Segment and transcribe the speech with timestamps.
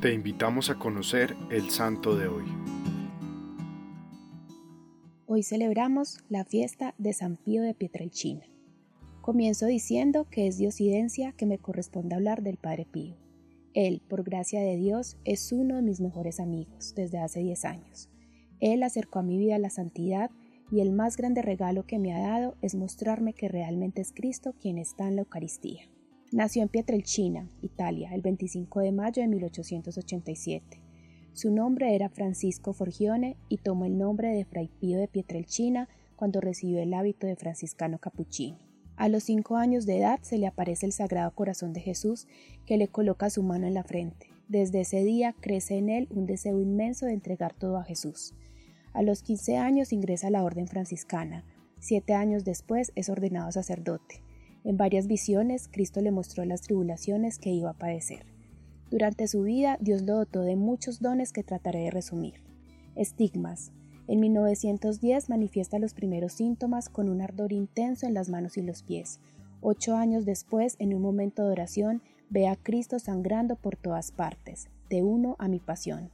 [0.00, 2.44] Te invitamos a conocer el santo de hoy.
[5.26, 8.46] Hoy celebramos la fiesta de San Pío de Pietrelcina.
[9.20, 13.18] Comienzo diciendo que es diosidencia que me corresponde hablar del Padre Pío.
[13.74, 18.08] Él, por gracia de Dios, es uno de mis mejores amigos desde hace 10 años.
[18.58, 20.30] Él acercó a mi vida la santidad
[20.72, 24.54] y el más grande regalo que me ha dado es mostrarme que realmente es Cristo
[24.62, 25.90] quien está en la Eucaristía.
[26.32, 30.80] Nació en Pietrelcina, Italia, el 25 de mayo de 1887.
[31.32, 36.40] Su nombre era Francisco Forgione y tomó el nombre de Fray Pío de Pietrelcina cuando
[36.40, 38.58] recibió el hábito de franciscano capuchino.
[38.94, 42.28] A los cinco años de edad se le aparece el Sagrado Corazón de Jesús
[42.64, 44.28] que le coloca su mano en la frente.
[44.46, 48.36] Desde ese día crece en él un deseo inmenso de entregar todo a Jesús.
[48.92, 51.44] A los 15 años ingresa a la orden franciscana.
[51.80, 54.22] Siete años después es ordenado sacerdote.
[54.62, 58.26] En varias visiones, Cristo le mostró las tribulaciones que iba a padecer.
[58.90, 62.34] Durante su vida, Dios lo dotó de muchos dones que trataré de resumir.
[62.94, 63.72] Estigmas.
[64.06, 68.82] En 1910 manifiesta los primeros síntomas con un ardor intenso en las manos y los
[68.82, 69.20] pies.
[69.62, 74.68] Ocho años después, en un momento de oración, ve a Cristo sangrando por todas partes.
[74.88, 76.10] De uno a mi pasión.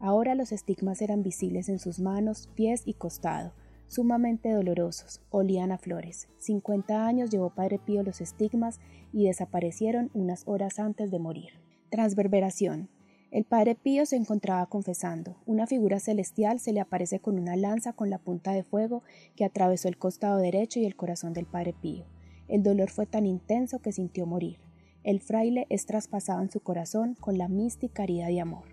[0.00, 3.52] Ahora los estigmas eran visibles en sus manos, pies y costado
[3.88, 6.28] sumamente dolorosos, olían a flores.
[6.38, 8.80] 50 años llevó Padre Pío los estigmas
[9.12, 11.50] y desaparecieron unas horas antes de morir.
[11.90, 12.88] Transverberación.
[13.30, 15.36] El Padre Pío se encontraba confesando.
[15.46, 19.02] Una figura celestial se le aparece con una lanza con la punta de fuego
[19.34, 22.06] que atravesó el costado derecho y el corazón del Padre Pío.
[22.48, 24.58] El dolor fue tan intenso que sintió morir.
[25.02, 28.64] El fraile es traspasado en su corazón con la mística herida de amor.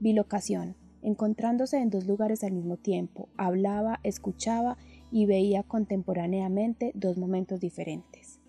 [0.00, 4.76] Bilocación encontrándose en dos lugares al mismo tiempo, hablaba, escuchaba
[5.10, 8.40] y veía contemporáneamente dos momentos diferentes.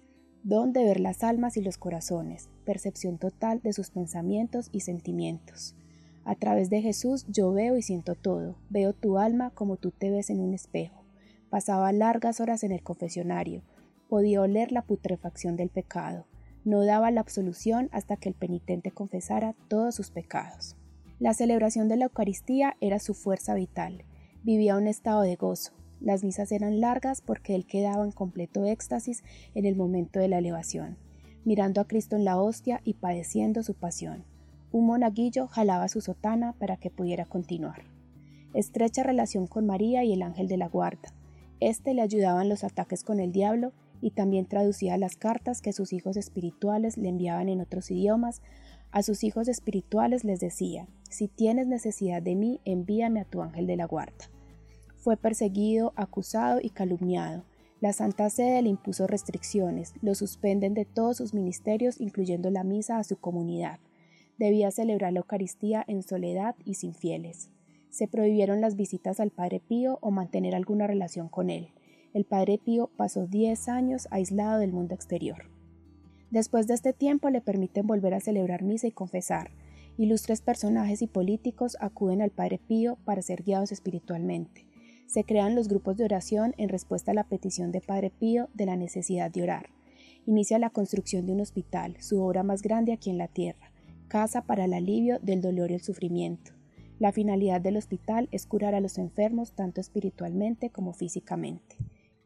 [0.43, 5.75] Don de ver las almas y los corazones, percepción total de sus pensamientos y sentimientos.
[6.23, 10.11] A través de Jesús yo veo y siento todo, veo tu alma como tú te
[10.11, 11.03] ves en un espejo.
[11.49, 13.63] Pasaba largas horas en el confesionario,
[14.07, 16.25] podía oler la putrefacción del pecado,
[16.65, 20.75] no daba la absolución hasta que el penitente confesara todos sus pecados.
[21.19, 24.05] La celebración de la Eucaristía era su fuerza vital.
[24.43, 25.73] Vivía un estado de gozo.
[25.99, 30.37] Las misas eran largas porque él quedaba en completo éxtasis en el momento de la
[30.37, 30.97] elevación,
[31.43, 34.23] mirando a Cristo en la hostia y padeciendo su pasión.
[34.71, 37.83] Un monaguillo jalaba su sotana para que pudiera continuar.
[38.53, 41.13] Estrecha relación con María y el ángel de la guarda.
[41.59, 45.73] Este le ayudaba en los ataques con el diablo y también traducía las cartas que
[45.73, 48.41] sus hijos espirituales le enviaban en otros idiomas.
[48.91, 53.67] A sus hijos espirituales les decía, si tienes necesidad de mí, envíame a tu ángel
[53.67, 54.29] de la guarda.
[54.97, 57.43] Fue perseguido, acusado y calumniado.
[57.81, 62.97] La Santa Sede le impuso restricciones, lo suspenden de todos sus ministerios, incluyendo la misa
[62.97, 63.79] a su comunidad.
[64.37, 67.49] Debía celebrar la Eucaristía en soledad y sin fieles.
[67.89, 71.69] Se prohibieron las visitas al Padre Pío o mantener alguna relación con él.
[72.13, 75.58] El Padre Pío pasó 10 años aislado del mundo exterior.
[76.31, 79.51] Después de este tiempo le permiten volver a celebrar misa y confesar.
[79.97, 84.65] Ilustres personajes y políticos acuden al Padre Pío para ser guiados espiritualmente.
[85.07, 88.67] Se crean los grupos de oración en respuesta a la petición de Padre Pío de
[88.67, 89.69] la necesidad de orar.
[90.27, 93.71] Inicia la construcción de un hospital, su obra más grande aquí en la tierra,
[94.07, 96.51] casa para el alivio del dolor y el sufrimiento.
[96.99, 101.77] La finalidad del hospital es curar a los enfermos tanto espiritualmente como físicamente.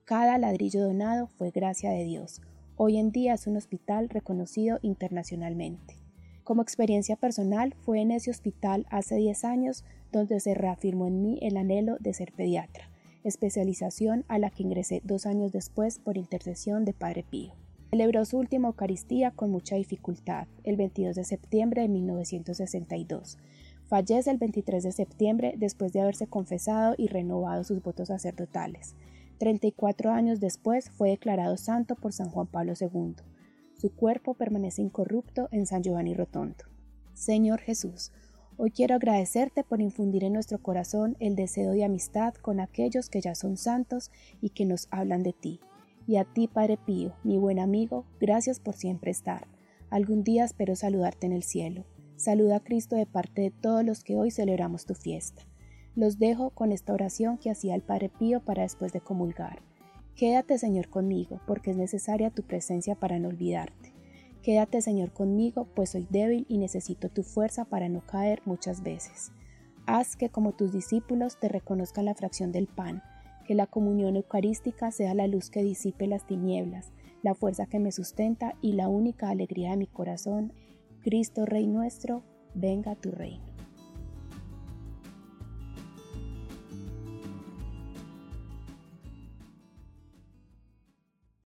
[0.04, 2.42] Cada ladrillo donado fue gracia de Dios.
[2.76, 6.00] Hoy en día es un hospital reconocido internacionalmente.
[6.44, 11.38] Como experiencia personal, fue en ese hospital hace 10 años donde se reafirmó en mí
[11.44, 12.90] el anhelo de ser pediatra,
[13.24, 17.54] especialización a la que ingresé dos años después por intercesión de Padre Pío.
[17.92, 23.38] Celebró su última Eucaristía con mucha dificultad, el 22 de septiembre de 1962.
[23.86, 28.96] Fallece el 23 de septiembre después de haberse confesado y renovado sus votos sacerdotales.
[29.38, 33.16] 34 años después fue declarado santo por San Juan Pablo II.
[33.78, 36.66] Su cuerpo permanece incorrupto en San Giovanni Rotondo.
[37.14, 38.12] Señor Jesús,
[38.58, 43.22] hoy quiero agradecerte por infundir en nuestro corazón el deseo de amistad con aquellos que
[43.22, 44.12] ya son santos
[44.42, 45.60] y que nos hablan de ti.
[46.08, 49.48] Y a ti, Padre Pío, mi buen amigo, gracias por siempre estar.
[49.90, 51.86] Algún día espero saludarte en el cielo.
[52.16, 55.44] Saluda a Cristo de parte de todos los que hoy celebramos tu fiesta.
[55.96, 59.60] Los dejo con esta oración que hacía el Padre Pío para después de comulgar.
[60.16, 63.94] Quédate, Señor, conmigo, porque es necesaria tu presencia para no olvidarte.
[64.42, 69.32] Quédate, Señor, conmigo, pues soy débil y necesito tu fuerza para no caer muchas veces.
[69.86, 73.04] Haz que como tus discípulos te reconozcan la fracción del pan,
[73.46, 76.92] que la comunión eucarística sea la luz que disipe las tinieblas,
[77.22, 80.54] la fuerza que me sustenta y la única alegría de mi corazón.
[81.04, 82.24] Cristo Rey nuestro.
[82.56, 83.53] venga tu reino.